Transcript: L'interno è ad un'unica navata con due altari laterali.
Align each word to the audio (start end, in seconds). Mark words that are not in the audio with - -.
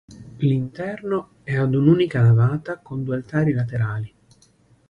L'interno 0.37 1.29
è 1.43 1.55
ad 1.55 1.75
un'unica 1.75 2.23
navata 2.23 2.79
con 2.79 3.03
due 3.03 3.17
altari 3.17 3.53
laterali. 3.53 4.13